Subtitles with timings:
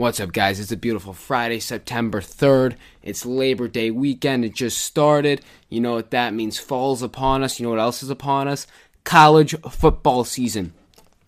[0.00, 0.58] What's up, guys?
[0.58, 2.76] It's a beautiful Friday, September 3rd.
[3.02, 4.46] It's Labor Day weekend.
[4.46, 5.42] It just started.
[5.68, 6.58] You know what that means?
[6.58, 7.60] Fall's upon us.
[7.60, 8.66] You know what else is upon us?
[9.04, 10.72] College football season.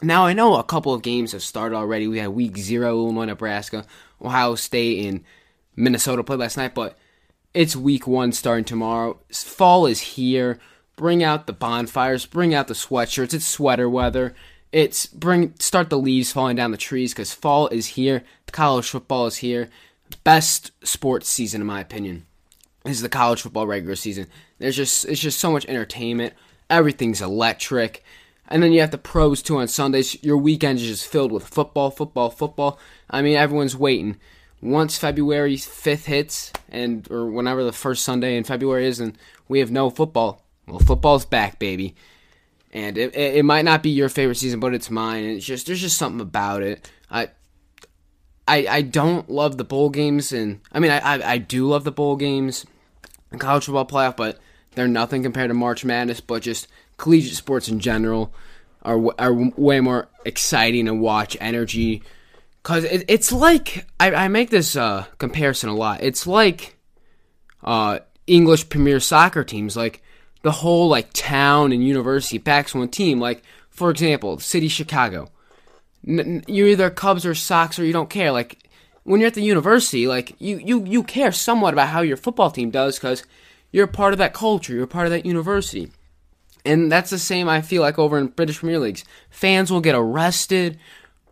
[0.00, 2.08] Now, I know a couple of games have started already.
[2.08, 3.85] We had week zero, Illinois, Nebraska,
[4.22, 5.23] Ohio State, and
[5.77, 6.97] Minnesota played last night, but
[7.53, 9.19] it's week one starting tomorrow.
[9.31, 10.59] Fall is here.
[10.97, 13.35] Bring out the bonfires, bring out the sweatshirts.
[13.35, 14.35] It's sweater weather.
[14.73, 18.25] It's bring start the leaves falling down the trees because fall is here.
[18.51, 19.69] College football is here.
[20.25, 22.27] Best sports season in my opinion.
[22.85, 24.27] Is the college football regular season.
[24.59, 26.33] There's just it's just so much entertainment.
[26.71, 28.03] Everything's electric.
[28.49, 30.23] And then you have the pros too on Sundays.
[30.23, 32.79] Your weekend is just filled with football, football, football.
[33.09, 34.16] I mean, everyone's waiting.
[34.61, 39.19] Once February 5th hits, and or whenever the first Sunday in February is, and
[39.49, 40.43] we have no football.
[40.66, 41.95] Well, football's back, baby
[42.73, 45.25] and it, it might not be your favorite season, but it's mine.
[45.25, 46.91] And it's just there's just something about it.
[47.11, 47.29] I
[48.49, 51.85] I I don't love the bowl games, and I mean I I, I do love
[51.85, 52.65] the bowl games,
[53.30, 54.38] and college football playoff, but
[54.74, 56.21] they're nothing compared to March Madness.
[56.21, 58.35] But just collegiate sports in general
[58.83, 61.37] are are way more exciting to watch.
[61.41, 62.02] Energy,
[62.63, 66.02] cause it, it's like I, I make this uh, comparison a lot.
[66.02, 66.77] It's like
[67.62, 70.02] uh, English Premier Soccer teams, like
[70.42, 73.20] the whole like town and university backs one team.
[73.20, 75.28] Like for example, City Chicago.
[76.06, 78.32] N- you're either Cubs or Sox or you don't care.
[78.32, 78.68] Like
[79.04, 82.50] when you're at the university, like you you you care somewhat about how your football
[82.50, 83.22] team does because
[83.70, 84.74] you're part of that culture.
[84.74, 85.90] You're a part of that university.
[86.64, 89.04] And that's the same I feel like over in British Premier Leagues.
[89.30, 90.78] Fans will get arrested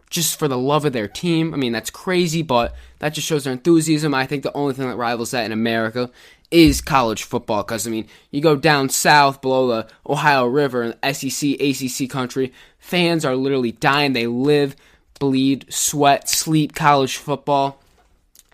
[0.08, 1.54] just for the love of their team.
[1.54, 4.12] I mean, that's crazy, but that just shows their enthusiasm.
[4.12, 6.10] I think the only thing that rivals that in America
[6.50, 7.62] is college football.
[7.62, 12.52] Because, I mean, you go down south below the Ohio River in SEC, ACC country,
[12.78, 14.12] fans are literally dying.
[14.12, 14.76] They live,
[15.18, 17.80] bleed, sweat, sleep college football.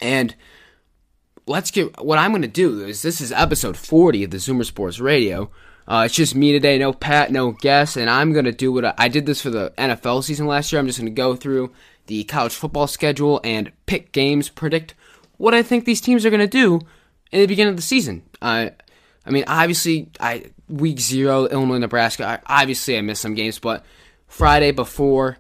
[0.00, 0.34] And
[1.46, 4.64] let's get what I'm going to do is this is episode 40 of the Zoomer
[4.64, 5.50] Sports Radio.
[5.88, 8.84] Uh, it's just me today, no Pat, no guest, and I'm going to do what
[8.84, 10.80] I, I did this for the NFL season last year.
[10.80, 11.72] I'm just going to go through
[12.06, 14.94] the college football schedule and pick games, predict
[15.36, 16.80] what I think these teams are going to do
[17.32, 18.22] in the beginning of the season.
[18.40, 18.72] I,
[19.24, 22.40] I mean, obviously, I week zero, Illinois, Nebraska.
[22.46, 23.84] I, obviously, I missed some games, but
[24.28, 25.38] Friday before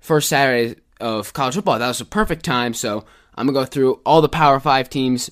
[0.00, 2.74] first Saturday of college football, that was a perfect time.
[2.74, 3.04] So
[3.34, 5.30] I'm gonna go through all the Power Five teams.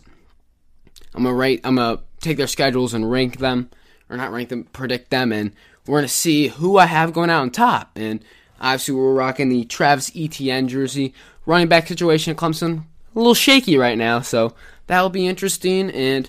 [1.15, 1.61] I'm gonna rate.
[1.65, 3.71] I'm gonna take their schedules and rank them,
[4.09, 5.53] or not rank them, predict them, and
[5.87, 7.93] we're gonna see who I have going out on top.
[7.97, 8.25] And
[8.61, 11.15] obviously, we're rocking the Travis Etienne jersey.
[11.45, 14.55] Running back situation at Clemson, a little shaky right now, so
[14.87, 15.91] that'll be interesting.
[15.91, 16.29] And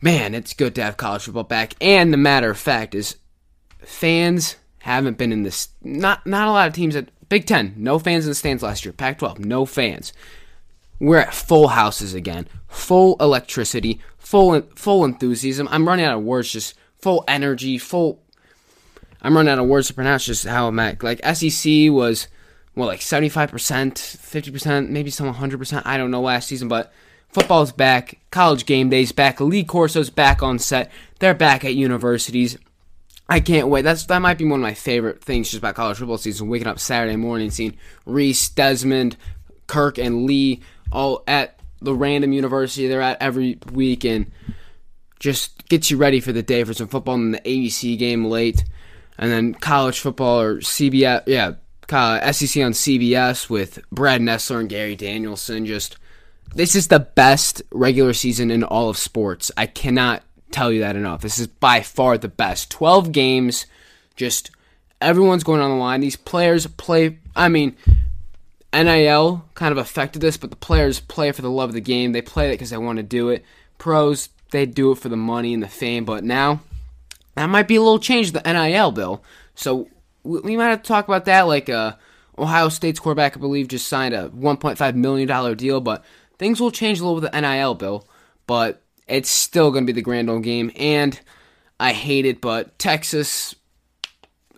[0.00, 1.74] man, it's good to have college football back.
[1.80, 3.16] And the matter of fact is,
[3.78, 5.68] fans haven't been in this.
[5.82, 7.74] Not not a lot of teams at Big Ten.
[7.76, 8.92] No fans in the stands last year.
[8.92, 10.12] Pac-12, no fans.
[11.00, 12.46] We're at full houses again.
[12.68, 14.00] Full electricity.
[14.18, 15.68] Full full enthusiasm.
[15.70, 16.52] I'm running out of words.
[16.52, 17.78] Just full energy.
[17.78, 18.20] Full.
[19.20, 21.02] I'm running out of words to pronounce just how I'm at.
[21.02, 22.28] Like SEC was
[22.74, 25.82] well, like 75%, 50%, maybe some 100%.
[25.84, 26.92] I don't know last season, but
[27.34, 28.18] football's back.
[28.30, 29.40] College game days back.
[29.40, 30.90] Lee Corso's back on set.
[31.18, 32.56] They're back at universities.
[33.28, 33.82] I can't wait.
[33.82, 36.48] That's that might be one of my favorite things just about college football season.
[36.48, 39.16] Waking up Saturday morning, seeing Rece, Desmond,
[39.66, 40.62] Kirk, and Lee
[40.92, 44.30] all at the random university they're at every week, and
[45.18, 48.64] just gets you ready for the day for some football and the ABC game late,
[49.18, 51.22] and then college football or CBS.
[51.26, 51.52] Yeah,
[51.88, 55.64] SEC on CBS with Brad Nessler and Gary Danielson.
[55.64, 55.96] Just
[56.54, 59.50] this is the best regular season in all of sports.
[59.56, 61.20] I cannot tell you that enough.
[61.20, 62.70] This is by far the best.
[62.70, 63.66] 12 games,
[64.16, 64.50] just
[65.00, 66.00] everyone's going on the line.
[66.00, 67.76] These players play, I mean,
[68.72, 72.12] NIL kind of affected this, but the players play for the love of the game.
[72.12, 73.44] They play it because they want to do it.
[73.78, 76.60] Pros, they do it for the money and the fame, but now
[77.34, 79.22] that might be a little change the NIL bill.
[79.54, 79.88] So
[80.22, 81.42] we might have to talk about that.
[81.42, 81.94] Like uh,
[82.38, 86.04] Ohio State's quarterback, I believe, just signed a 1.5 million dollar deal, but
[86.38, 88.08] things will change a little with the NIL bill.
[88.46, 91.18] But it's still going to be the grand old game, and
[91.78, 92.40] I hate it.
[92.40, 93.54] But Texas,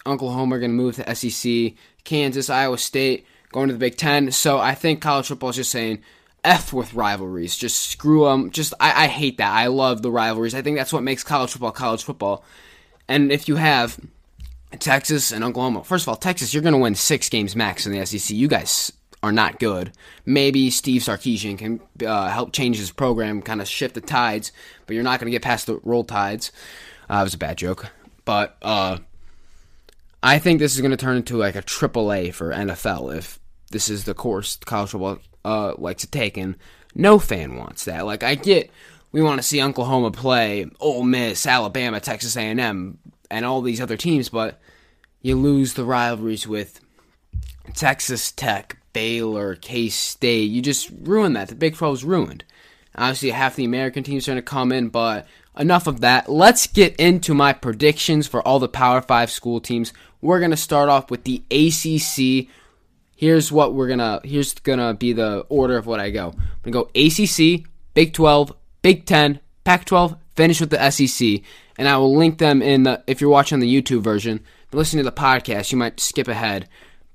[0.07, 1.75] Oklahoma are going to move to SEC.
[2.05, 4.31] Kansas, Iowa State going to the Big Ten.
[4.33, 6.03] So I think college football is just saying.
[6.45, 7.57] F with rivalries.
[7.57, 8.53] Just screw them.
[8.53, 9.53] Just I, I hate that.
[9.53, 10.55] I love the rivalries.
[10.55, 12.45] I think that's what makes college football college football.
[13.09, 13.99] And if you have
[14.79, 15.85] Texas and Oklahoma.
[15.85, 18.35] First of all, Texas, you're going to win six games max in the SEC.
[18.37, 18.93] You guys
[19.27, 19.93] are not good.
[20.25, 24.53] Maybe Steve Sarkisian can uh, help change his program, kind of shift the tides,
[24.87, 26.53] but you're not going to get past the roll tides.
[27.11, 27.91] Uh, it was a bad joke,
[28.25, 28.99] but uh,
[30.23, 33.39] I think this is going to turn into like a triple A for NFL if
[33.71, 36.57] this is the course college football uh, likes to take, and
[36.95, 38.07] no fan wants that.
[38.07, 38.71] Like I get,
[39.13, 42.99] we want to see Oklahoma play Ole Miss, Alabama, Texas A&M,
[43.31, 44.61] and all these other teams, but
[45.23, 46.81] you lose the rivalries with
[47.75, 50.51] Texas Tech, Baylor, K State.
[50.51, 51.49] You just ruin that.
[51.49, 52.45] The Big 12 is ruined.
[52.95, 55.27] Obviously, half the American teams are going to come in, but
[55.59, 56.31] enough of that.
[56.31, 59.93] Let's get into my predictions for all the Power 5 school teams.
[60.23, 62.49] We're going to start off with the ACC.
[63.15, 66.29] Here's what we're going to here's going to be the order of what I go.
[66.29, 71.43] I'm going to go ACC, Big 12, Big 10, Pac 12, finish with the SEC,
[71.77, 74.41] and I will link them in the if you're watching the YouTube version.
[74.73, 76.67] You're listening to the podcast, you might skip ahead,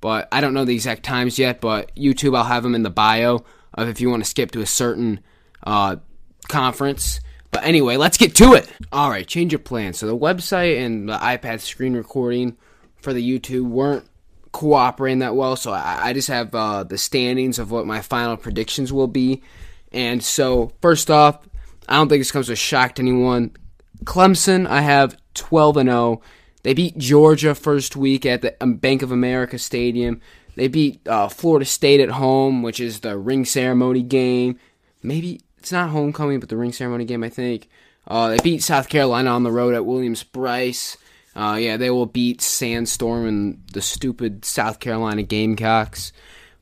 [0.01, 2.89] but I don't know the exact times yet, but YouTube I'll have them in the
[2.89, 5.21] bio of if you want to skip to a certain
[5.63, 5.97] uh,
[6.49, 7.21] conference.
[7.51, 8.69] But anyway, let's get to it.
[8.91, 9.99] All right, change of plans.
[9.99, 12.57] So the website and the iPad screen recording
[12.97, 14.05] for the YouTube weren't
[14.51, 15.55] cooperating that well.
[15.55, 19.41] So I, I just have uh, the standings of what my final predictions will be.
[19.91, 21.39] And so first off,
[21.87, 23.55] I don't think this comes as a shock to anyone.
[24.05, 26.21] Clemson, I have 12 and 0.
[26.63, 30.21] They beat Georgia first week at the um, Bank of America Stadium.
[30.55, 34.59] They beat uh, Florida State at home, which is the ring ceremony game.
[35.01, 37.69] Maybe it's not homecoming, but the ring ceremony game, I think.
[38.07, 40.97] Uh, they beat South Carolina on the road at Williams-Brice.
[41.35, 46.11] Uh, yeah, they will beat Sandstorm and the stupid South Carolina Gamecocks.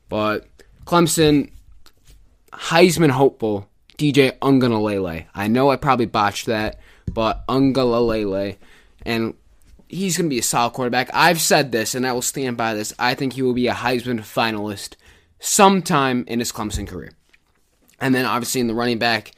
[0.08, 0.46] But
[0.84, 1.50] Clemson,
[2.52, 3.68] Heisman hopeful,
[3.98, 5.26] DJ Uiagalelei.
[5.34, 6.78] I know I probably botched that,
[7.12, 8.58] but Uiagalelei.
[9.04, 9.34] And
[9.90, 11.10] he's going to be a solid quarterback.
[11.12, 12.94] I've said this, and I will stand by this.
[12.98, 14.94] I think he will be a Heisman finalist
[15.40, 17.12] sometime in his Clemson career.
[18.00, 19.32] And then obviously in the running back,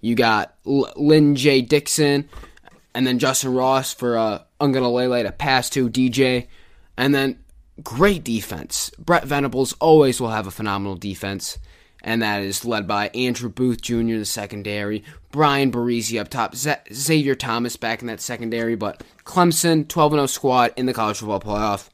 [0.00, 2.28] you got L- Lyn-J Dixon,
[2.94, 6.46] and then Justin Ross for uh, going to lay light a pass to DJ,
[6.96, 7.40] and then
[7.82, 8.90] great defense.
[8.98, 11.58] Brent Venables always will have a phenomenal defense,
[12.02, 13.94] and that is led by Andrew Booth Jr.
[13.94, 19.86] in the secondary, Bryan Bresee up top, Xavier Thomas back in that secondary, but Clemson
[19.88, 21.88] 12 0 squad in the college football playoff.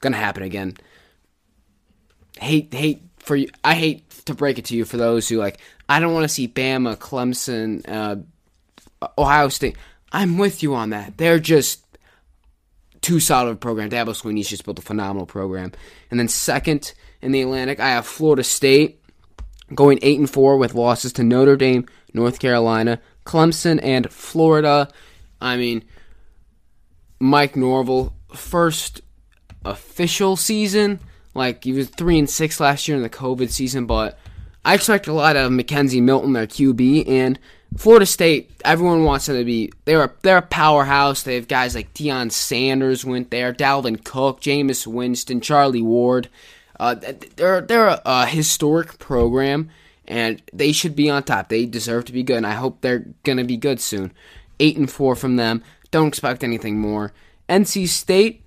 [0.00, 0.76] Gonna happen again.
[2.38, 3.48] Hate hate for you.
[3.62, 5.58] I hate to break it to you for those who like.
[5.88, 8.16] I don't want to see Bama, Clemson, uh,
[9.18, 9.76] Ohio State.
[10.12, 11.18] I'm with you on that.
[11.18, 11.84] They're just
[13.00, 13.90] too solid of program.
[13.90, 15.72] Dabo Swinney's just built a phenomenal program.
[16.10, 16.92] And then second
[17.22, 18.99] in the Atlantic, I have Florida State
[19.74, 24.88] going eight and four with losses to Notre Dame, North Carolina, Clemson, and Florida.
[25.40, 25.84] I mean,
[27.18, 29.00] Mike Norvell first
[29.64, 31.00] official season
[31.34, 34.18] like he was three and six last year in the COVID season, but
[34.64, 37.38] I expect a lot of McKenzie Milton, their QB, and
[37.76, 38.50] Florida State.
[38.64, 39.72] Everyone wants them to be.
[39.84, 41.22] They're they're a powerhouse.
[41.22, 46.28] They have guys like Deion Sanders went there, Dalvin Cook, Jameis Winston, Charlie Ward.
[46.80, 46.94] Uh,
[47.36, 49.68] they're they're a, historic program,
[50.08, 51.50] and they should be on top.
[51.50, 54.14] They deserve to be good, and I hope they're gonna be good soon.
[54.58, 55.62] Eight and four from them.
[55.90, 57.12] Don't expect anything more.
[57.50, 58.42] NC State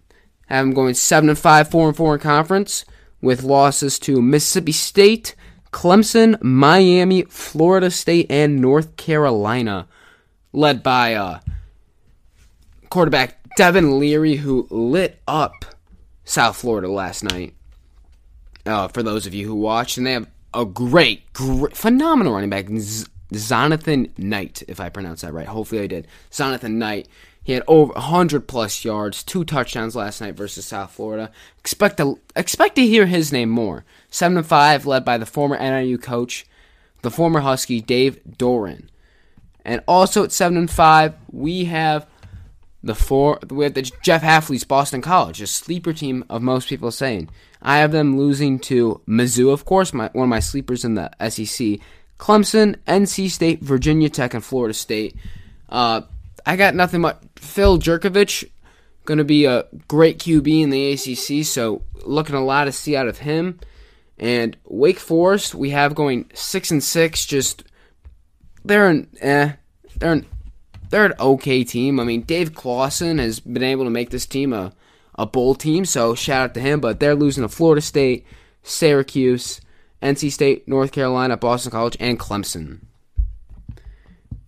[0.47, 2.85] have them going 7 and 5, 4 and 4 in conference
[3.21, 5.36] with losses to Mississippi State,
[5.71, 9.88] Clemson, Miami, Florida State, and North Carolina,
[10.53, 11.39] led by uh,
[12.89, 15.65] quarterback Devin Leary, who lit up
[16.24, 17.53] South Florida last night.
[18.65, 22.50] Uh, for those of you who watched, and they have a great, great, phenomenal running
[22.50, 25.48] back, Z- Zonovan Knight, if I pronounce that right.
[25.48, 26.08] Hopefully I did.
[26.32, 27.08] Zonovan Knight
[27.43, 31.29] he had over 100 plus yards, two touchdowns last night versus South Florida.
[31.60, 33.84] Expect to expect to hear his name more.
[34.10, 36.46] 7 and 5 led by the former NIU coach,
[37.01, 38.88] the former Husky Dave Doeren.
[39.65, 42.08] And also at 7 and 5, we have
[42.84, 47.30] the four have the Jeff Hafley's Boston College, a sleeper team of most people saying.
[47.62, 51.10] I have them losing to Mizzou, of course, my, one of my sleepers in the
[51.30, 51.80] SEC.
[52.20, 55.16] Clemson, NC State, Virginia Tech, and Florida State.
[55.70, 56.02] Uh,
[56.46, 58.50] I got nothing but Phil Jurkovec,
[59.06, 62.96] going to be a great QB in the ACC, so looking a lot to see
[62.98, 63.60] out of him.
[64.18, 67.25] And Wake Forest, we have going six and six.
[67.25, 67.63] Just
[68.63, 69.54] they're an eh,
[69.98, 70.25] they're an
[70.93, 72.00] they're an okay team.
[72.00, 74.73] I mean, Dave Clawson has been able to make this team a
[75.15, 76.79] a bowl team, so shout out to him.
[76.79, 78.25] But they're losing to Florida State,
[78.63, 79.59] Syracuse,
[80.01, 82.81] NC State, North Carolina, Boston College, and Clemson.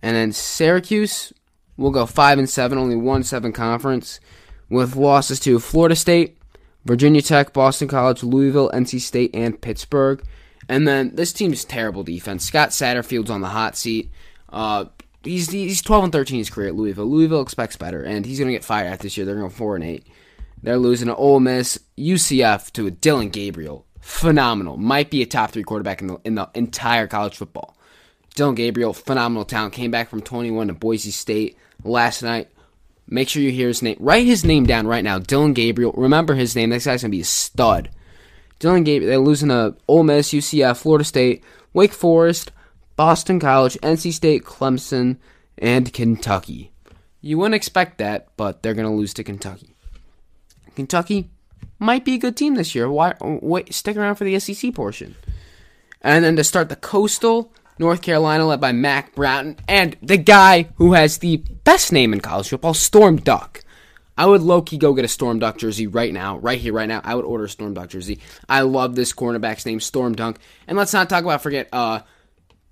[0.02, 1.32] And then Syracuse,
[1.76, 4.18] We'll go five and seven, only one seven conference,
[4.70, 6.38] with losses to Florida State,
[6.84, 10.22] Virginia Tech, Boston College, Louisville, NC State, and Pittsburgh.
[10.68, 12.44] And then this team's terrible defense.
[12.44, 14.10] Scott Satterfield's on the hot seat.
[14.48, 14.86] Uh,
[15.26, 17.06] he's he's 12 and 13 his career at Louisville.
[17.06, 19.26] Louisville expects better, and he's going to get fired this year.
[19.26, 20.06] They're going to four and eight.
[20.62, 24.76] They're losing to Ole Miss, UCF to Dillon Gabriel, phenomenal.
[24.76, 27.76] Might be a top three quarterback in the in the entire college football.
[28.34, 29.74] Dillon Gabriel, phenomenal talent.
[29.74, 32.48] Came back from 21 to Boise State last night.
[33.08, 33.96] Make sure you hear his name.
[34.00, 35.18] Write his name down right now.
[35.18, 35.92] Dillon Gabriel.
[35.96, 36.70] Remember his name.
[36.70, 37.90] This guy's gonna be a stud.
[38.58, 39.10] Dillon Gabriel.
[39.10, 42.50] They're losing to Ole Miss, UCF, Florida State, Wake Forest,
[42.96, 45.18] Boston College, NC State, Clemson,
[45.58, 46.72] and Kentucky.
[47.20, 49.74] You wouldn't expect that, but they're gonna lose to Kentucky.
[50.74, 51.30] Kentucky
[51.78, 52.90] might be a good team this year.
[52.90, 53.14] Why?
[53.20, 55.14] Wait, stick around for the SEC portion.
[56.02, 60.68] And then to start the Coastal, North Carolina, led by Mack Brown, and the guy
[60.76, 63.62] who has the best name in college football, Storm Duck.
[64.18, 66.88] I would low key go get a Storm Duck jersey right now, right here, right
[66.88, 67.02] now.
[67.04, 68.20] I would order a Storm Duck jersey.
[68.48, 70.38] I love this cornerback's name, Storm Dunk.
[70.66, 72.00] And let's not talk about forget, uh,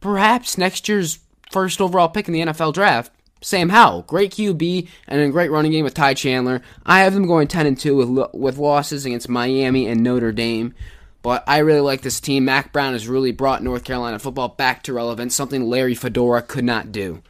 [0.04, 1.18] perhaps next year's
[1.50, 5.73] first overall pick in the NFL draft, Sam Howell, great QB and a great running
[5.73, 6.61] game with Ty Chandler.
[6.84, 10.75] I have them going 10 and 2 with with losses against Miami and Notre Dame.
[11.23, 12.44] But I really like this team.
[12.44, 16.64] Mack Brown has really brought North Carolina football back to relevance, something Larry Fedora could
[16.64, 17.23] not do.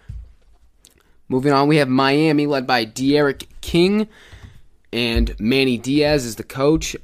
[1.28, 4.08] Moving on, we have Miami led by D'Eriq King
[4.92, 6.96] and Manny Diaz is the coach.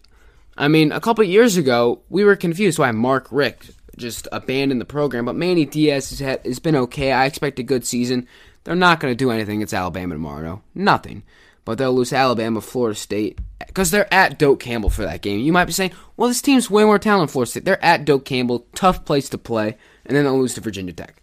[0.59, 4.85] I mean, a couple years ago, we were confused why Mark Richt just abandon the
[4.85, 7.13] program, but Manny Diaz has, had, has been okay.
[7.13, 8.27] I expect a good season.
[8.65, 10.43] They're not going to do anything against Alabama tomorrow.
[10.43, 10.63] No.
[10.75, 11.23] Nothing.
[11.65, 15.41] But they'll lose Alabama, Florida State, because they're at Doak Campbell for that game.
[15.41, 17.65] You might be saying, well, this team's way more talented Florida State.
[17.65, 19.77] They're at Doak Campbell, tough place to play,
[20.07, 21.23] and then they'll lose to Virginia Tech.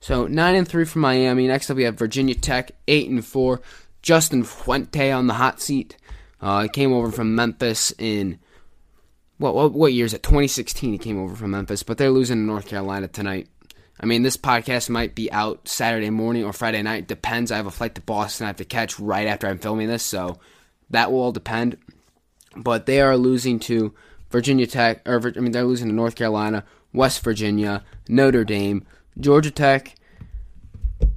[0.00, 1.46] So nine and three for Miami.
[1.46, 3.60] Next up, we have Virginia Tech, eight and four.
[4.02, 5.96] Justin Fuente on the hot seat.
[6.40, 8.38] Uh, he came over from Memphis in
[9.38, 10.22] what, what what year is it?
[10.22, 10.92] 2016.
[10.92, 13.48] He came over from Memphis, but they're losing to North Carolina tonight.
[14.00, 17.06] I mean, this podcast might be out Saturday morning or Friday night.
[17.06, 17.52] Depends.
[17.52, 20.02] I have a flight to Boston I have to catch right after I'm filming this,
[20.02, 20.38] so
[20.90, 21.78] that will all depend.
[22.56, 23.94] But they are losing to
[24.30, 28.84] Virginia Tech, or I mean, they're losing to North Carolina, West Virginia, Notre Dame,
[29.18, 29.94] Georgia Tech,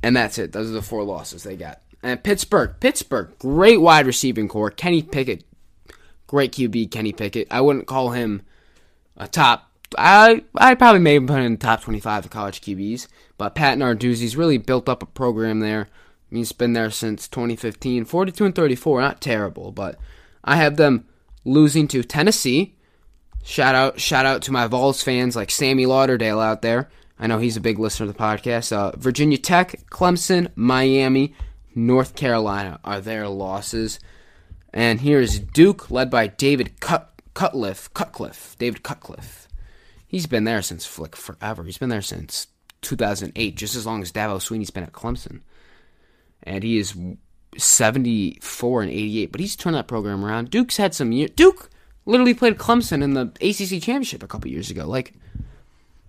[0.04, 0.52] and that's it.
[0.52, 1.82] Those are the four losses they got.
[2.04, 4.70] And Pittsburgh, Pittsburgh, great wide receiving core.
[4.70, 5.44] Kenny Pickett,
[6.28, 6.92] great QB.
[6.92, 7.48] Kenny Pickett.
[7.50, 8.44] I wouldn't call him
[9.16, 9.68] a top
[9.98, 13.08] I I probably may put in the top 25 of college QBs,
[13.38, 15.88] but Pat Narduzzi's really built up a program there.
[16.30, 19.98] He's been there since 2015, 42 and 34, not terrible, but
[20.44, 21.06] I have them
[21.46, 22.76] losing to Tennessee.
[23.44, 26.90] Shout out shout out to my Vols fans like Sammy Lauderdale out there.
[27.20, 28.72] I know he's a big listener to the podcast.
[28.72, 31.34] Uh, Virginia Tech, Clemson, Miami,
[31.74, 34.00] North Carolina are their losses.
[34.78, 37.92] And here's Duke, led by David Cut- Cutcliffe.
[37.96, 38.56] Cutcliffe.
[38.60, 39.48] David Cutcliffe.
[40.08, 41.64] He's been there since Flick forever.
[41.64, 42.46] He's been there since
[42.84, 45.42] 2008, just as long as Dabo Swinney's been at Clemson.
[46.44, 46.96] And he is
[47.58, 50.52] 74 and 88, but he's turned that program around.
[50.52, 51.28] Duke's had some year.
[51.28, 51.72] Duke
[52.06, 54.86] literally played Clemson in the ACC championship a couple years ago.
[54.86, 55.16] Like,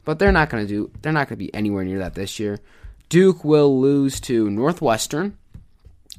[0.05, 0.91] but they're not going to do.
[1.01, 2.59] They're not going to be anywhere near that this year.
[3.09, 5.39] Duke will lose to Northwestern,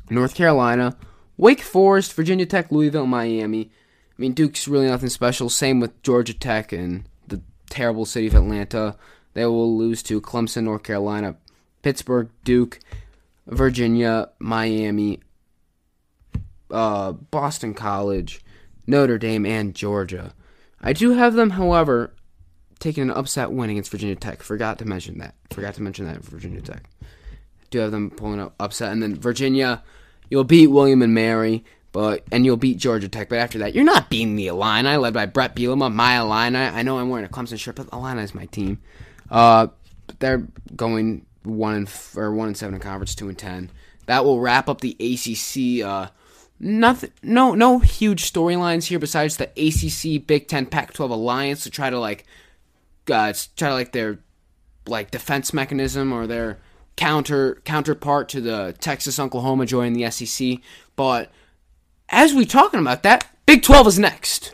[0.09, 0.97] North Carolina,
[1.39, 3.71] Wake Forest, Virginia Tech, Louisville, Miami.
[3.71, 5.49] I mean, Duke's really nothing special.
[5.49, 8.97] Same with Georgia Tech and the terrible city of Atlanta.
[9.35, 11.37] They will lose to Clemson, North Carolina,
[11.81, 12.79] Pittsburgh, Duke,
[13.47, 15.21] Virginia, Miami,
[16.71, 18.41] uh, Boston College,
[18.85, 20.33] Notre Dame, and Georgia.
[20.81, 22.13] I do have them, however,
[22.79, 24.43] taking an upset win against Virginia Tech.
[24.43, 25.35] Forgot to mention that.
[25.51, 26.89] Forgot to mention that Virginia Tech.
[27.69, 29.83] Do have them pulling up upset, and then Virginia,
[30.29, 31.63] you'll beat William and Mary.
[31.91, 33.29] But and you'll beat Georgia Tech.
[33.29, 36.59] But after that, you're not beating the Illini, led by Bret Bielema, my Illini.
[36.59, 38.79] I know I'm wearing a Clemson shirt, but Illini is my team.
[39.31, 39.67] Uh,
[40.19, 43.71] they're going one and f- or one and seven in conference, two and ten.
[44.05, 45.85] That will wrap up the ACC.
[45.85, 46.09] Uh,
[46.59, 51.89] nothing, no, no huge storylines here besides the ACC, Big Ten, Pac-12 alliance to try
[51.89, 52.25] to like,
[53.11, 54.19] uh, try to like their
[54.87, 56.59] like defense mechanism or their
[56.99, 60.59] counter counterpart to the Texas Oklahoma joining the SEC,
[60.97, 61.31] but
[62.09, 64.53] as we talking about that, Big 12 is next.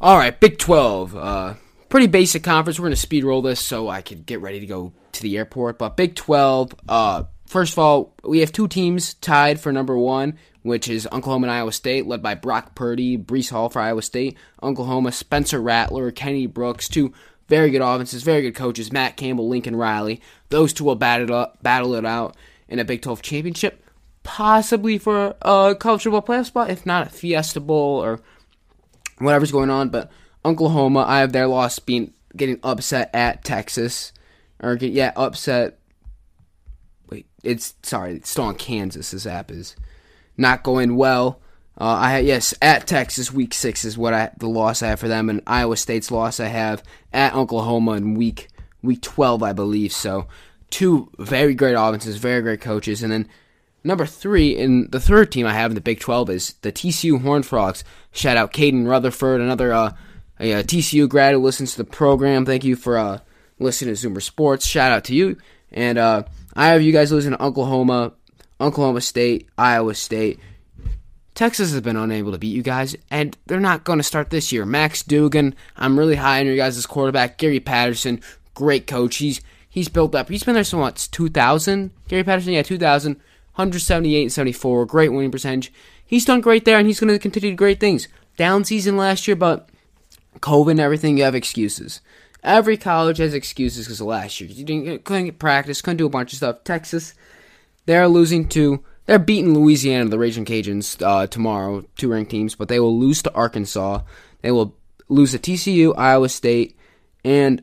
[0.00, 1.16] All right, Big 12.
[1.16, 1.54] Uh,
[1.88, 2.78] pretty basic conference.
[2.78, 5.36] We're going to speed roll this so I could get ready to go to the
[5.36, 5.76] airport.
[5.76, 10.38] But Big 12, uh, first of all, we have two teams tied for number one,
[10.62, 14.36] which is Oklahoma and Iowa State, led by Brock Purdy, Breece Hall for Iowa State.
[14.62, 17.12] Oklahoma, Spencer Rattler, Kenny Brooks, two
[17.48, 20.20] very good offenses, very good coaches, Matt Campbell, Lincoln Riley.
[20.48, 22.36] Those two will battle it, up, battle it out
[22.68, 23.82] in a Big 12 championship
[24.26, 28.20] possibly for a college football playoff spot, if not a Fiesta Bowl or
[29.18, 29.88] whatever's going on.
[29.88, 30.10] But
[30.44, 34.12] Oklahoma, I have their loss being getting upset at Texas,
[34.60, 35.78] or get yeah upset.
[37.08, 39.12] Wait, it's sorry, it's still on Kansas.
[39.12, 39.76] This app is
[40.36, 41.40] not going well.
[41.78, 45.08] Uh, I yes at Texas week six is what I the loss I have for
[45.08, 48.48] them, and Iowa State's loss I have at Oklahoma in week
[48.86, 49.92] week twelve, I believe.
[49.92, 50.26] So
[50.70, 53.28] two very great offenses, very great coaches, and then
[53.84, 57.22] number three in the third team I have in the Big Twelve is the TCU
[57.22, 57.84] Horned Frogs.
[58.12, 59.92] Shout out Caden Rutherford, another uh,
[60.40, 62.44] a, a, TCU grad who listens to the program.
[62.44, 63.20] Thank you for uh,
[63.58, 64.66] listening to Zoomer Sports.
[64.66, 65.38] Shout out to you,
[65.70, 66.24] and uh,
[66.54, 68.12] I have you guys losing to Oklahoma,
[68.60, 70.40] Oklahoma State, Iowa State.
[71.34, 74.52] Texas has been unable to beat you guys, and they're not going to start this
[74.52, 74.64] year.
[74.64, 77.36] Max Duggan, I'm really high on your guys' quarterback.
[77.36, 78.22] Gary Patterson,
[78.56, 79.18] great coach.
[79.18, 80.28] He's he's built up.
[80.28, 81.92] He's been there since what, 2000?
[82.08, 83.20] Gary Patterson, yeah, 2000.
[83.56, 85.72] 178 and 74, great winning percentage.
[86.04, 88.06] He's done great there, and he's going to continue great things.
[88.36, 89.70] Down season last year, but
[90.40, 92.02] COVID and everything, you have excuses.
[92.42, 94.50] Every college has excuses because last year.
[94.50, 96.64] You didn't couldn't get practice, couldn't do a bunch of stuff.
[96.64, 97.14] Texas,
[97.86, 102.68] they're losing to they're beating Louisiana, the Raging Cajuns, uh, tomorrow, two ranked teams, but
[102.68, 104.02] they will lose to Arkansas.
[104.42, 104.76] They will
[105.08, 106.76] lose to TCU, Iowa State,
[107.24, 107.62] and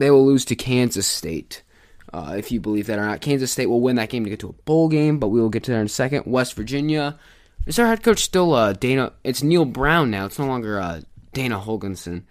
[0.00, 1.62] they will lose to Kansas State.
[2.12, 4.40] Uh, if you believe that or not, Kansas State will win that game to get
[4.40, 6.24] to a bowl game, but we will get to that in a second.
[6.26, 7.18] West Virginia
[7.66, 9.12] is our head coach still uh, Dana?
[9.22, 10.24] It's Neal Brown now.
[10.26, 11.02] It's no longer uh,
[11.32, 12.22] Dana Holgorsen.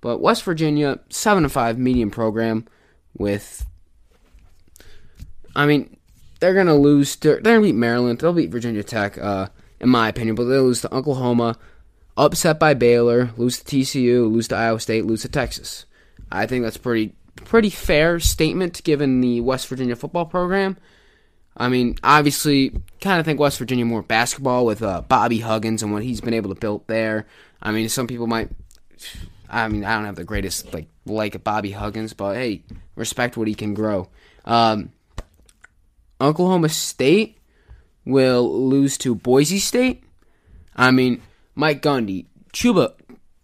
[0.00, 2.66] But West Virginia, seven to five medium program
[3.16, 3.64] with.
[5.54, 5.96] I mean,
[6.40, 7.14] they're gonna lose.
[7.16, 8.18] To, they're gonna beat Maryland.
[8.18, 9.48] They'll beat Virginia Tech, uh,
[9.80, 10.34] in my opinion.
[10.34, 11.56] But they'll lose to Oklahoma,
[12.16, 15.86] upset by Baylor, lose to TCU, lose to Iowa State, lose to Texas.
[16.32, 20.76] I think that's pretty pretty fair statement given the West Virginia football program.
[21.56, 25.92] I mean, obviously, kind of think West Virginia more basketball with uh, Bobby Huggins and
[25.92, 27.26] what he's been able to build there.
[27.62, 28.50] I mean, some people might.
[29.50, 32.62] I mean, I don't have the greatest like like Bobby Huggins, but hey,
[32.96, 34.08] respect what he can grow.
[34.46, 34.92] Um,
[36.20, 37.36] Oklahoma State
[38.06, 40.02] will lose to Boise State.
[40.74, 41.20] I mean,
[41.54, 42.94] Mike Gundy, Chuba,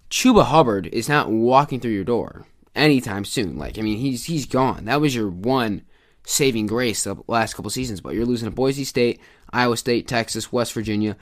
[0.09, 2.47] Chuba Hubbard is not walking through your door
[2.79, 3.59] anytime soon.
[3.59, 4.87] Like, I mean, he's he's gone.
[4.87, 5.83] That was your one
[6.25, 8.01] saving grace the last couple seasons.
[8.01, 9.21] But you're losing to Boise State,
[9.53, 11.17] Iowa State, Texas, West Virginia,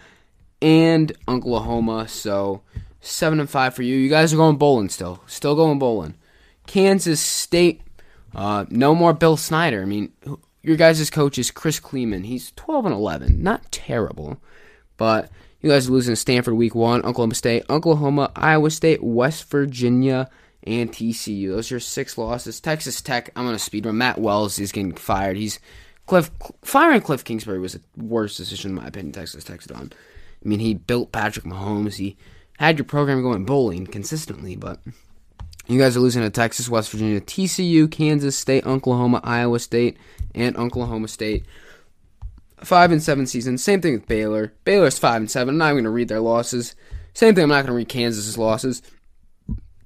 [0.60, 2.08] and Oklahoma.
[2.08, 2.62] So
[3.00, 3.96] seven and five for you.
[3.96, 5.22] You guys are going bowling still.
[5.26, 6.14] Still going bowling.
[6.66, 7.82] Kansas State.
[8.34, 9.80] Uh, no more Bill Snyder.
[9.80, 10.12] I mean,
[10.62, 12.26] your guys' coach is Chris Klieman.
[12.26, 13.42] He's 12 and 11.
[13.42, 14.42] Not terrible.
[14.96, 19.48] But you guys are losing to Stanford week one, Oklahoma State, Oklahoma, Iowa State, West
[19.50, 20.28] Virginia,
[20.66, 21.50] and TCU.
[21.50, 22.60] Those are six losses.
[22.60, 23.98] Texas Tech, I'm on a speed run.
[23.98, 25.36] Matt Wells is getting fired.
[25.36, 25.60] He's
[26.06, 26.30] Cliff
[26.62, 29.12] firing Cliff Kingsbury was the worst decision in my opinion.
[29.12, 29.92] Texas Tech's done.
[30.44, 31.94] I mean, he built Patrick Mahomes.
[31.94, 32.16] He
[32.58, 34.78] had your program going bowling consistently, but
[35.66, 39.96] you guys are losing to Texas, West Virginia, TCU, Kansas State, Oklahoma, Iowa State,
[40.34, 41.44] and Oklahoma State.
[42.58, 43.58] Five and seven season.
[43.58, 44.52] Same thing with Baylor.
[44.64, 45.54] Baylor's five and seven.
[45.54, 46.74] I'm not going to read their losses.
[47.12, 47.44] Same thing.
[47.44, 48.80] I'm not going to read Kansas's losses.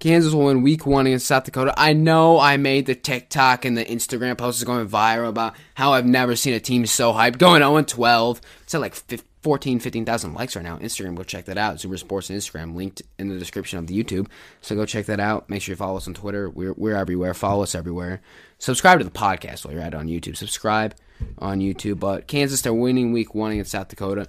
[0.00, 1.74] Kansas will win week one against South Dakota.
[1.76, 6.06] I know I made the TikTok and the Instagram posts going viral about how I've
[6.06, 7.36] never seen a team so hyped.
[7.36, 8.40] Going 0 12.
[8.62, 8.94] It's at like
[9.42, 10.78] 14, 15,000 likes right now.
[10.78, 11.76] Instagram, go check that out.
[11.76, 14.28] Zoomer Sports Instagram, linked in the description of the YouTube.
[14.62, 15.50] So go check that out.
[15.50, 16.48] Make sure you follow us on Twitter.
[16.48, 17.34] We're, we're everywhere.
[17.34, 18.22] Follow us everywhere.
[18.58, 20.36] Subscribe to the podcast while you're at it on YouTube.
[20.36, 20.94] Subscribe
[21.36, 22.00] on YouTube.
[22.00, 24.28] But Kansas, they're winning week one against South Dakota.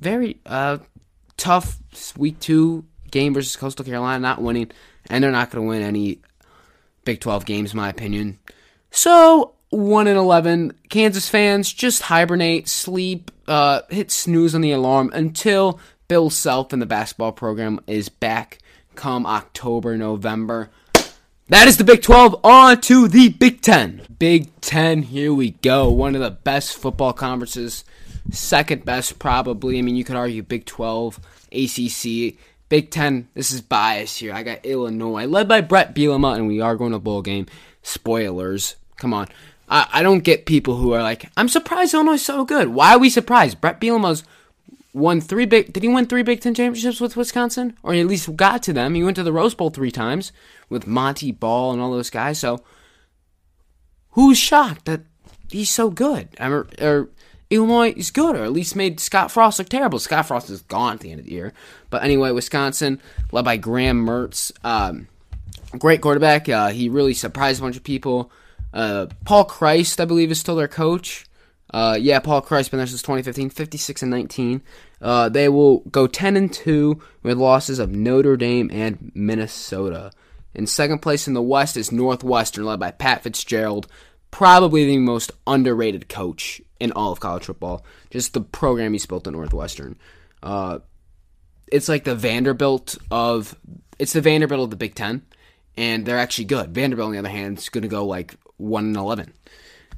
[0.00, 0.78] Very uh,
[1.36, 1.78] tough
[2.16, 4.70] week two game versus Coastal Carolina, not winning
[5.08, 6.20] and they're not going to win any
[7.04, 8.38] Big 12 games, in my opinion.
[8.90, 10.74] So, 1 in 11.
[10.88, 16.82] Kansas fans, just hibernate, sleep, uh, hit snooze on the alarm until Bill Self and
[16.82, 18.58] the basketball program is back
[19.00, 20.70] come October, November.
[21.48, 22.44] That is the Big 12.
[22.44, 24.02] On to the Big 10.
[24.18, 25.90] Big 10, here we go.
[25.90, 27.84] One of the best football conferences.
[28.30, 29.78] Second best, probably.
[29.78, 31.18] I mean, you could argue Big 12,
[31.50, 32.36] ACC.
[32.70, 34.32] Big Ten, this is bias here.
[34.32, 37.46] I got Illinois, led by Bret Bielema, and we are going to bowl game.
[37.82, 38.76] Spoilers.
[38.96, 39.26] Come on.
[39.68, 42.68] I, I don't get people who are like, I'm surprised Illinois is so good.
[42.68, 43.60] Why are we surprised?
[43.60, 44.22] Bret Bielema's
[44.92, 45.72] won three big.
[45.72, 48.94] Did he win three Big Ten championships with Wisconsin, or at least got to them?
[48.94, 50.30] He went to the Rose Bowl three times
[50.68, 52.38] with Montee Ball and all those guys.
[52.38, 52.62] So,
[54.10, 55.00] who's shocked that
[55.50, 56.28] he's so good?
[56.38, 57.08] Or
[57.50, 59.98] Illinois is good, or at least made Scott Frost look terrible.
[59.98, 61.52] Scott Frost is gone at the end of the year.
[61.90, 63.00] But anyway, Wisconsin,
[63.32, 65.08] led by Graham Mertz, um,
[65.78, 66.48] great quarterback.
[66.48, 68.30] Uh, he really surprised a bunch of people.
[68.72, 71.26] Uh, Paul Chryst, I believe, is still their coach.
[71.72, 74.62] Uh, yeah, Paul Chryst been there since 2015, 56 and 19.
[75.00, 80.12] Uh, they will go 10 and 2 with losses of Notre Dame and Minnesota.
[80.54, 83.86] In second place in the West is Northwestern, led by Pat Fitzgerald,
[84.30, 87.84] probably the most underrated coach in all of college football.
[88.10, 89.98] Just the program he's built at Northwestern.
[90.42, 90.80] Uh,
[91.70, 93.54] it's like the Vanderbilt of
[93.98, 95.22] it's the Vanderbilt of the Big Ten,
[95.76, 96.74] and they're actually good.
[96.74, 99.32] Vanderbilt, on the other hand, is going to go like one and eleven.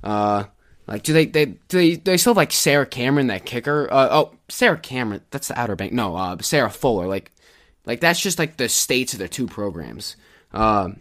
[0.03, 0.45] Uh,
[0.87, 3.89] like, do they they do they, they still have like Sarah Cameron, that kicker?
[3.91, 5.93] Uh, oh, Sarah Cameron, that's the Outer Bank.
[5.93, 7.07] No, uh, Sarah Fuller.
[7.07, 7.31] Like,
[7.87, 10.17] like that's just like the states of their two programs.
[10.53, 11.01] Um,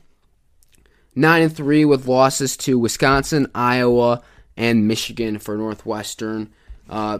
[1.15, 4.21] nine and three with losses to Wisconsin, Iowa,
[4.61, 6.53] and Michigan for Northwestern.
[6.87, 7.17] Uh,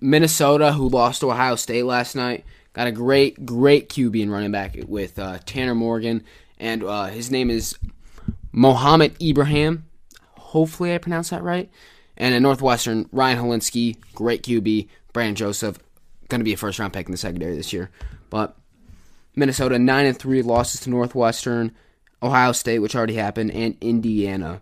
[0.00, 4.50] Minnesota, who lost to Ohio State last night, got a great, great QB and running
[4.50, 6.24] back with uh, Tanner Morgan,
[6.58, 7.78] and uh, his name is
[8.50, 9.84] Mohamed Ibrahim.
[10.36, 11.70] Hopefully, I pronounced that right.
[12.16, 14.88] And at Northwestern, Ryan Hilinski, great QB.
[15.12, 15.78] Brandon Joseph,
[16.28, 17.90] going to be a first round pick in the secondary this year.
[18.30, 18.56] But
[19.36, 21.72] Minnesota nine and three losses to Northwestern,
[22.20, 24.60] Ohio State, which already happened, and Indiana.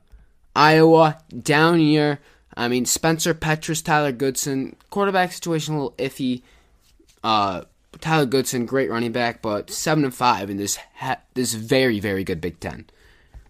[0.58, 2.18] Iowa down year.
[2.56, 6.42] I mean Spencer Petras, Tyler Goodson, quarterback situation a little iffy.
[7.22, 7.62] Uh,
[8.00, 12.24] Tyler Goodson, great running back, but seven and five in this ha- this very very
[12.24, 12.86] good Big Ten.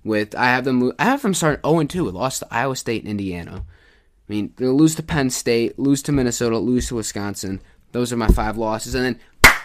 [0.05, 3.03] With I have them I have them starting zero and two, lost to Iowa State
[3.03, 3.65] and Indiana.
[3.65, 7.63] I mean, they'll lose to Penn State, lose to Minnesota, lose to Wisconsin.
[7.93, 9.21] Those are my five losses, and then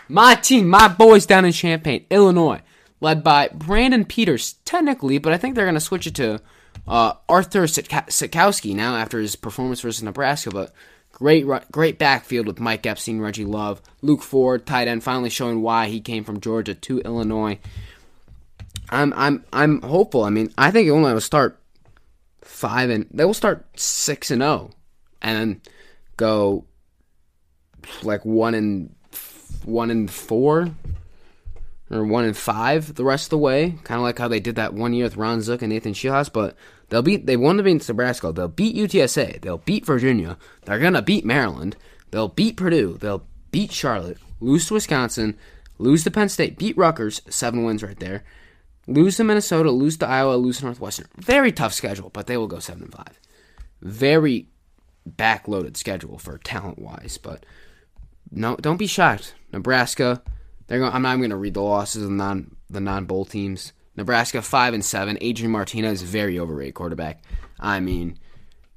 [0.08, 2.62] my team, my boys down in Champaign, Illinois,
[3.02, 6.40] led by Brandon Peters, technically, but I think they're going to switch it to
[6.88, 10.52] uh, Artur Sitkowski now after his performance versus Nebraska.
[10.52, 10.74] But
[11.12, 15.88] great, great backfield with Mike Epstein, Reggie Love, Luke Ford, tight end, finally showing why
[15.88, 17.60] he came from Georgia to Illinois.
[18.90, 20.24] I'm, I'm, I'm hopeful.
[20.24, 21.60] I mean, I think Illinois will start
[22.42, 24.72] five and they will start six and zero, oh,
[25.22, 25.62] and
[26.18, 26.66] go
[28.04, 28.94] like one and
[29.66, 30.70] one and four
[31.94, 33.76] or one and five the rest of the way.
[33.84, 36.30] Kind of like how they did that one year with Ron Zook and Nathan Shields.
[36.30, 36.56] But
[36.90, 37.26] they'll beat.
[37.26, 38.32] They won to beat Nebraska.
[38.32, 39.42] They'll beat UTSA.
[39.42, 40.38] They'll beat Virginia.
[40.66, 41.76] They're gonna beat Maryland.
[42.12, 42.98] They'll beat Purdue.
[43.00, 44.18] They'll beat Charlotte.
[44.40, 45.38] Lose to Wisconsin.
[45.78, 46.58] Lose to Penn State.
[46.58, 47.22] Beat Rutgers.
[47.30, 48.24] Seven wins right there.
[48.88, 49.72] Lose to Minnesota.
[49.72, 50.36] Lose to Iowa.
[50.36, 51.08] Lose to Northwestern.
[51.18, 53.20] Very tough schedule, but they will go seven and five.
[53.82, 54.48] Very
[55.10, 57.46] backloaded schedule for talent wise, but
[58.32, 59.36] no, don't be shocked.
[59.52, 60.22] Nebraska,
[60.68, 60.92] they're going.
[60.92, 63.74] I'm not even going to read the losses of the non the non bowl teams.
[63.96, 65.18] Nebraska five and seven.
[65.22, 67.24] Adrian Martinez very overrated quarterback.
[67.60, 68.18] I mean,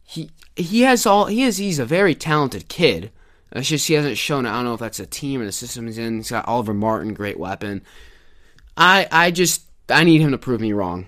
[0.02, 1.56] he he has all he is.
[1.56, 3.10] He's a very talented kid.
[3.52, 4.44] It's just he hasn't shown.
[4.44, 6.18] I don't know if that's a team or the system he's in.
[6.18, 7.82] He's got Oliver Martin, great weapon.
[8.76, 11.06] I I just I need him to prove me wrong.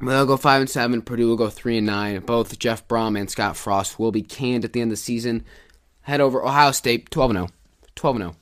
[0.00, 1.02] They'll go five and seven.
[1.02, 2.18] Purdue will go three and nine.
[2.20, 5.44] Both Jeff Brohm and Scott Frost will be canned at the end of the season.
[6.02, 7.48] Head over Ohio State, 12 0.
[7.94, 8.36] 12 0.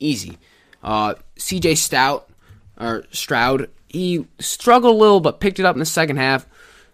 [0.00, 0.38] Easy.
[0.84, 2.28] Uh, CJ Stout,
[2.78, 6.46] or Stroud, he struggled a little but picked it up in the second half.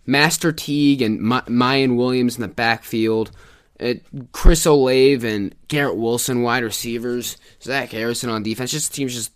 [0.06, 3.30] Master Teague and My- Miyan Williams in the backfield.
[3.78, 7.36] It, Chris Olave and Garrett Wilson, wide receivers.
[7.62, 8.70] Zach Harrison on defense.
[8.70, 9.32] Just the team's just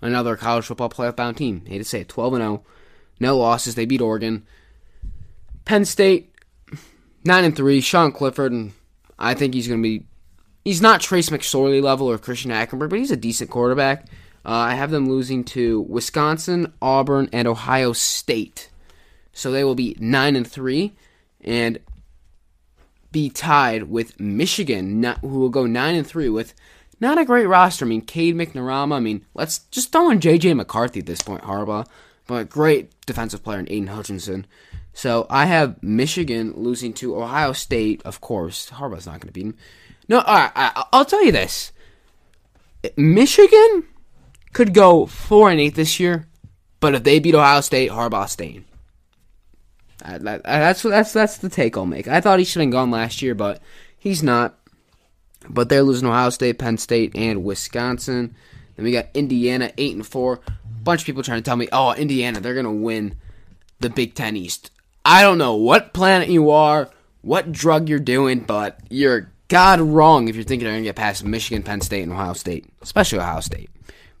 [0.00, 1.64] another college football playoff bound team.
[1.66, 2.08] Hate to say it.
[2.08, 2.62] 12 0.
[3.20, 3.74] No losses.
[3.74, 4.46] They beat Oregon.
[5.64, 6.34] Penn State,
[7.24, 7.80] 9 and 3.
[7.80, 8.72] Sean Clifford and
[9.18, 10.04] I think he's going to be.
[10.64, 14.06] He's not Trace McSorley level or Christian Hackenberg, but he's a decent quarterback.
[14.44, 18.70] Uh, I have them losing to Wisconsin, Auburn, and Ohio State,
[19.32, 20.92] so they will be nine and three,
[21.40, 21.78] and
[23.12, 26.54] be tied with Michigan, not, who will go nine and three with
[26.98, 27.84] not a great roster.
[27.84, 28.92] I mean, Cade McNamara.
[28.92, 30.54] I mean, let's just throw in J.J.
[30.54, 31.86] McCarthy at this point, Harbaugh,
[32.26, 34.46] but great defensive player in Aidan Hutchinson.
[34.94, 38.02] So I have Michigan losing to Ohio State.
[38.04, 39.56] Of course, Harbaugh's not going to beat them.
[40.12, 41.72] No, all right, I, I'll tell you this:
[42.98, 43.84] Michigan
[44.52, 46.28] could go four and eight this year,
[46.80, 48.66] but if they beat Ohio State, Harbaugh's staying.
[50.04, 52.08] That, that's that's that's the take I'll make.
[52.08, 53.62] I thought he should have gone last year, but
[53.96, 54.58] he's not.
[55.48, 58.34] But they're losing Ohio State, Penn State, and Wisconsin.
[58.76, 60.40] Then we got Indiana eight and four.
[60.82, 63.14] Bunch of people trying to tell me, oh, Indiana, they're gonna win
[63.80, 64.72] the Big Ten East.
[65.06, 66.90] I don't know what planet you are,
[67.22, 71.22] what drug you're doing, but you're god wrong if you're thinking they're gonna get past
[71.24, 73.68] Michigan, Penn State, and Ohio State, especially Ohio State.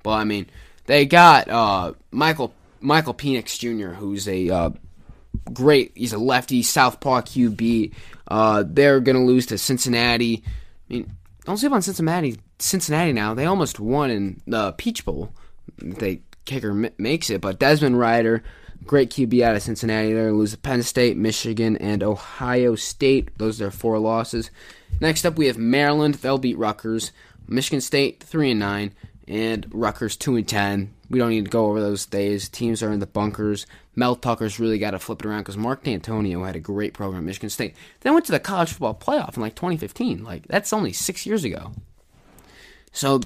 [0.02, 0.46] But I mean,
[0.84, 4.70] they got uh, Michael Michael Penix Jr., who's a uh,
[5.50, 5.92] great.
[5.94, 7.94] He's a lefty, southpaw QB.
[8.28, 10.44] Uh, they're gonna lose to Cincinnati.
[10.46, 11.16] I mean,
[11.46, 12.38] don't sleep on Cincinnati.
[12.58, 13.32] Cincinnati now.
[13.32, 15.32] They almost won in the Peach Bowl.
[15.78, 18.42] They kicker makes it, but Desmond Ridder,
[18.84, 20.12] Great QB out of Cincinnati.
[20.12, 23.30] They're going to lose to Penn State, Michigan, and Ohio State.
[23.38, 24.50] Those are their four losses.
[25.02, 26.14] Next up, we have Maryland.
[26.14, 27.10] They'll beat Rutgers.
[27.48, 28.94] Michigan State, 3 and 9.
[29.26, 30.94] And Rutgers, 2 and 10.
[31.10, 32.48] We don't need to go over those days.
[32.48, 33.66] Teams are in the bunkers.
[33.96, 37.24] Mel Tucker's really got to flip it around because Mark Dantonio had a great program
[37.24, 37.74] at Michigan State.
[38.00, 40.22] Then went to the college football playoff in like 2015.
[40.22, 41.72] Like, that's only six years ago.
[42.92, 43.22] So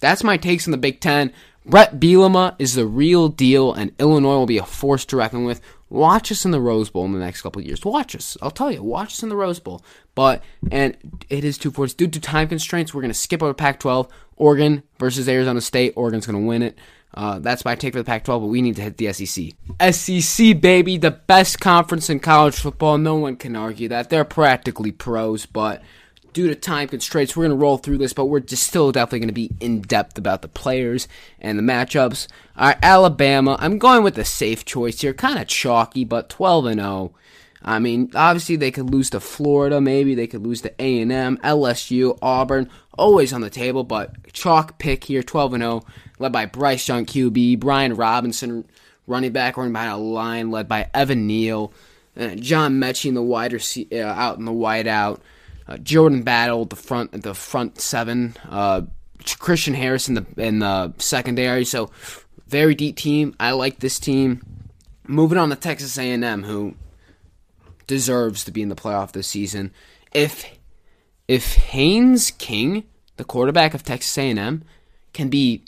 [0.00, 1.32] that's my takes on the Big Ten.
[1.64, 5.60] Bret Bielema is the real deal, and Illinois will be a force to reckon with.
[5.88, 7.84] Watch us in the Rose Bowl in the next couple years.
[7.84, 8.36] Watch us.
[8.42, 8.82] I'll tell you.
[8.82, 9.82] Watch us in the Rose Bowl.
[10.14, 10.96] But and
[11.30, 12.92] it is two fours due to time constraints.
[12.92, 14.10] We're to skip over Pac-12.
[14.36, 15.92] Oregon versus Arizona State.
[15.96, 16.76] Oregon's to win it.
[17.14, 19.46] Uh, that's my take for the Pac-12, but we need to hit the SEC.
[19.92, 22.98] SEC, baby, the best conference in college football.
[22.98, 24.10] No one can argue that.
[24.10, 25.82] They're practically pros, but
[26.36, 29.20] due to time constraints, we're going to roll through this, but we're just still definitely
[29.20, 31.08] going to be in depth about the players
[31.40, 32.28] and the matchups.
[32.58, 33.56] All right, Alabama.
[33.58, 35.14] I'm going with a safe choice here.
[35.14, 37.14] Kind of chalky, but 12 and 0.
[37.62, 42.18] I mean, obviously they could lose to Florida, maybe they could lose to A&M, LSU,
[42.20, 42.68] Auburn,
[42.98, 45.84] always on the table, but chalk pick here, 12 and 0,
[46.18, 48.66] led by Bryce Young QB, Brian Robinson
[49.06, 51.72] running back, running behind a line led by Evan Neal,
[52.14, 55.22] John Metchie in the wide uh, out in the wide out,
[55.68, 58.82] uh, Jordan Battle the front the front seven, uh,
[59.38, 61.64] Christian Harris in the in the secondary.
[61.64, 61.90] So
[62.46, 63.34] very deep team.
[63.40, 64.42] I like this team.
[65.08, 66.74] Moving on to Texas A&M, who
[67.86, 69.72] deserves to be in the playoff this season.
[70.12, 70.44] If
[71.28, 72.84] if Haynes King,
[73.16, 74.64] the quarterback of Texas A&M,
[75.12, 75.64] can be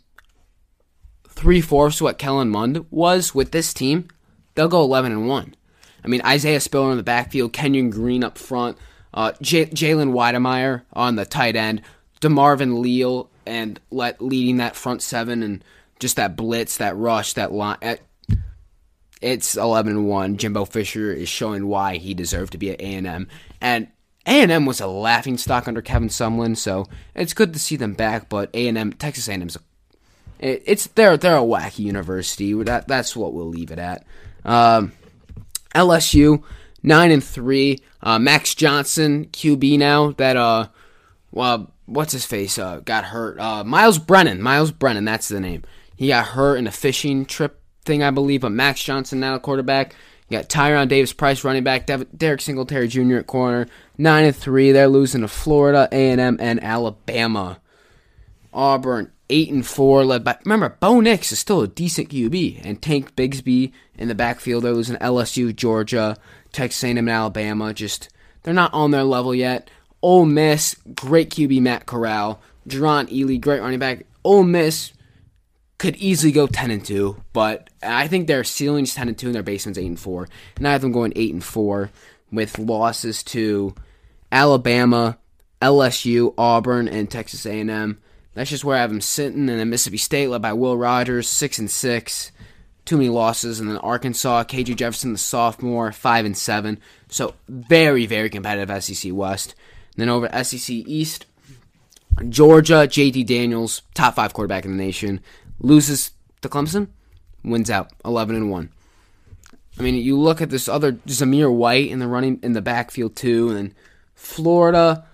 [1.29, 4.09] three fourths what Kellen Mond was with this team,
[4.55, 5.55] they'll go eleven and one.
[6.05, 8.77] I mean Isaiah Spiller in the backfield, Kenyon Green up front,
[9.15, 11.83] uh, J- Jalen Wydermyer on the tight end,
[12.21, 15.65] DeMarvin Leal, and let leading that front seven and
[15.99, 17.79] just that blitz, that rush, that line.
[19.21, 20.37] It's 11-1.
[20.37, 23.27] Jimbo Fisher is showing why he deserved to be at A&M.
[23.61, 23.89] And
[24.27, 28.29] A&M was a laughing stock under Kevin Sumlin, so it's good to see them back,
[28.29, 29.61] but A&M Texas A&M's a,
[30.41, 32.53] it's they're they're a wacky university.
[32.63, 34.05] That that's what we'll leave it at.
[34.45, 34.93] Um,
[35.75, 36.43] LSU
[36.83, 37.81] nine and three.
[38.03, 40.69] Uh, Max Johnson QB now that uh,
[41.31, 43.39] well, what's his face uh got hurt.
[43.39, 44.41] Uh, Myles Brennan.
[44.43, 45.05] Myles Brennan.
[45.05, 45.65] That's the name.
[45.97, 48.43] He got hurt in a fishing trip thing, I believe.
[48.43, 49.95] But Max Johnson now quarterback.
[50.29, 51.87] You got Tyrion Davis Price running back.
[51.87, 53.17] Derek Singletary Jr.
[53.17, 53.67] at corner.
[53.97, 54.73] Nine and three.
[54.73, 57.61] They're losing to Florida, A and M, and Alabama.
[58.53, 62.81] Auburn eight and four, led by remember Bo Nix is still a decent QB, and
[62.81, 64.65] Tank Bigsby in the backfield.
[64.65, 66.17] They're losing LSU, Georgia,
[66.59, 67.73] Texas A&M, and Alabama.
[67.73, 68.09] Just
[68.43, 69.71] they're not on their level yet.
[70.03, 74.07] Ole Miss, great QB Matt Corral, Jerrion Ealy, great running back.
[74.25, 74.93] Ole Miss
[75.79, 79.35] could easily go ten and two, but I think their ceiling's ten and two and
[79.35, 80.29] their basement's eight and four.
[80.57, 81.91] And I have them going eight and four
[82.33, 83.75] with losses to
[84.31, 85.19] Alabama,
[85.63, 88.01] LSU, Auburn, and Texas A&M.
[88.35, 89.49] That's just where I have them sitting.
[89.49, 92.31] And then Mississippi State, led by Will Rogers, six and six,
[92.89, 93.61] too many losses.
[93.61, 96.81] And then Arkansas, KJ Jefferson, the sophomore, five and seven.
[97.09, 99.55] So very, very competitive SEC West.
[99.97, 101.27] And then over SEC East,
[102.29, 105.21] Georgia, JT Daniels, top five quarterback in the nation,
[105.61, 106.89] loses to Clemson,
[107.45, 108.71] wins out, eleven and one.
[109.79, 113.15] I mean, you look at this other Zamir White in the running in the backfield
[113.15, 113.75] too, and
[114.15, 115.05] Florida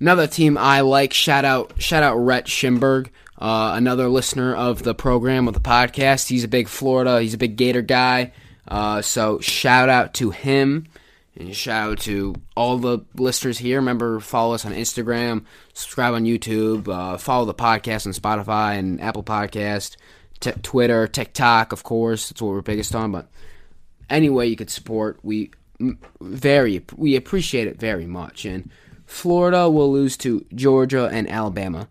[0.00, 1.12] Another team I like.
[1.12, 6.28] Shout out, shout out, Rhett Schimberg, uh, another listener of the program of the podcast.
[6.28, 7.20] He's a big Florida.
[7.20, 8.32] He's a big Gator guy.
[8.66, 10.86] Uh, so shout out to him,
[11.36, 13.78] and shout out to all the listeners here.
[13.78, 15.44] Remember, follow us on Instagram,
[15.74, 19.96] subscribe on YouTube, uh, follow the podcast on Spotify and Apple Podcast,
[20.40, 22.28] t- Twitter, TikTok, of course.
[22.28, 23.12] That's what we're biggest on.
[23.12, 23.28] But
[24.08, 25.18] anyway, you could support.
[25.22, 25.50] We
[26.20, 28.70] very we appreciate it very much and.
[29.06, 31.88] Florida will lose to Georgia and Alabama.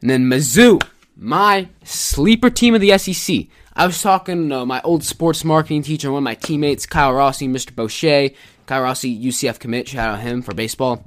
[0.00, 0.82] And then Mizzou,
[1.16, 3.46] my sleeper team of the SEC.
[3.76, 7.48] I was talking to my old sports marketing teacher, one of my teammates, Kyle Rossi,
[7.48, 7.74] Mr.
[7.74, 8.30] Boucher.
[8.66, 9.88] Kyle Rossi, UCF commit.
[9.88, 11.04] Shout out him for baseball.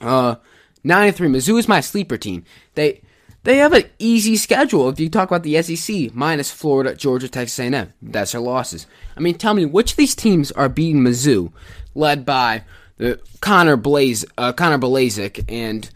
[0.00, 0.36] Uh,
[0.84, 1.14] 9-3.
[1.28, 2.44] Mizzou is my sleeper team.
[2.74, 3.02] They
[3.42, 4.88] they have an easy schedule.
[4.90, 8.86] If you talk about the SEC, minus Florida, Georgia, Texas A&M, that's their losses.
[9.16, 11.50] I mean, tell me which of these teams are beating Mizzou,
[11.94, 12.64] led by
[12.98, 15.88] the Connor Blaze, uh, Connor Blazek and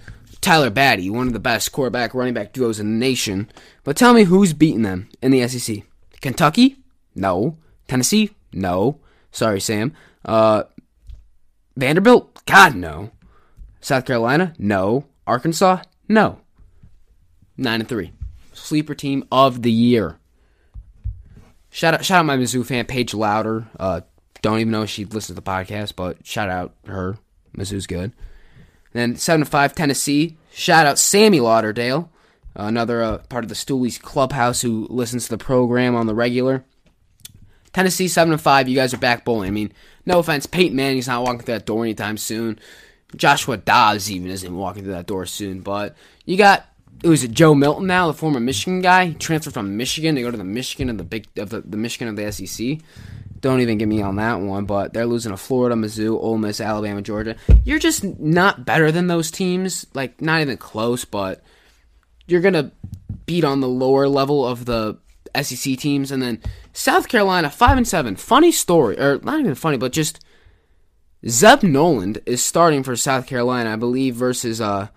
[0.45, 3.51] Tyler Badie, one of the best quarterback running back duos in the nation.
[3.83, 5.79] But tell me who's beating them in the SEC?
[6.21, 6.77] Kentucky?
[7.15, 7.57] No.
[7.89, 8.31] Tennessee?
[8.53, 9.01] No.
[9.33, 9.95] Sorry, Sam.
[10.23, 10.65] Uh,
[11.77, 12.45] Vanderbilt?
[12.45, 13.11] God, no.
[13.81, 14.53] South Carolina?
[14.59, 15.07] No.
[15.27, 15.79] Arkansas?
[16.11, 16.41] No.
[17.57, 18.13] Nine and three.
[18.53, 20.19] Sleeper team of the year.
[21.71, 23.67] Shout out, shout out my Mizzou fan, Paige Louder.
[23.81, 24.03] Uh,
[24.43, 27.17] don't even know if she listens to the podcast, but shout out her.
[27.57, 28.13] Mizzou's good.
[28.95, 30.39] Then 7 5 Tennessee.
[30.53, 32.11] Shout out Sammy Lauderdale,
[32.55, 36.65] another uh, part of the Stoolies Clubhouse who listens to the program on the regular.
[37.75, 38.69] Tennessee 7 5.
[38.69, 39.49] You guys are back bowling.
[39.49, 39.73] I mean,
[40.07, 40.47] no offense.
[40.47, 42.59] Peyton Manning's not walking through that door anytime soon.
[43.17, 45.61] Joshua Dobbs even isn't walking through that door soon.
[45.61, 46.67] But you got
[47.03, 49.07] it was Joe Milton now, the former Michigan guy.
[49.07, 51.77] He transferred from Michigan to go to the Michigan of the big of the, the
[51.77, 52.79] Michigan of the SEC.
[53.45, 56.63] Don't even get me on that one, but they're losing to Florida, Mizzou, Ole Miss,
[56.63, 57.37] Alabama, Georgia.
[57.63, 61.43] You're just not better than those teams, like not even close, but
[62.27, 62.73] you're gonna
[63.27, 64.97] beat on the lower level of the
[65.39, 66.41] SEC teams, and then
[66.73, 68.17] South Carolina five and seven.
[68.17, 70.25] Funny story, or not even funny, but just
[71.29, 74.89] Zeb Noland is starting for South Carolina, I believe, versus uh,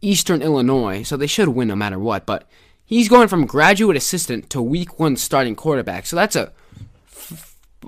[0.00, 2.24] Eastern Illinois, so they should win no matter what.
[2.24, 2.48] But
[2.82, 6.54] he's going from graduate assistant to week one starting quarterback, so that's a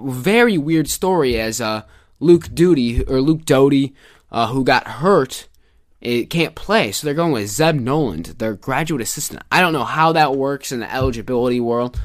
[0.04, 1.82] very weird story as uh,
[2.20, 3.94] Luke Doty or Luke Doty,
[4.30, 5.48] uh, who got hurt,
[6.00, 6.92] it can't play.
[6.92, 9.42] So they're going with Zeb Noland, their graduate assistant.
[9.50, 11.98] I don't know how that works in the eligibility world,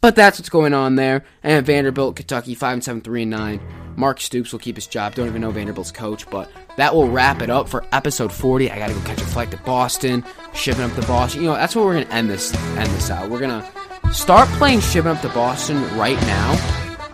[0.00, 1.24] but that's what's going on there.
[1.42, 3.60] And Vanderbilt, Kentucky, five and seven, three and nine.
[3.96, 5.14] Mark Stoops will keep his job.
[5.14, 8.70] Don't even know Vanderbilt's coach, but that will wrap it up for episode 40.
[8.70, 11.42] I gotta go catch a flight to Boston, shipping up to Boston.
[11.42, 13.28] You know, that's where we're gonna end this end this out.
[13.28, 13.68] We're gonna
[14.12, 16.52] Start playing Shipping Up to Boston right now,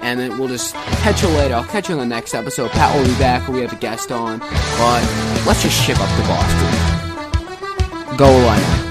[0.00, 1.54] and then we'll just catch you later.
[1.54, 2.70] I'll catch you in the next episode.
[2.70, 5.02] Pat will be back, we have a guest on, but
[5.46, 8.16] let's just ship up to Boston.
[8.16, 8.85] Go line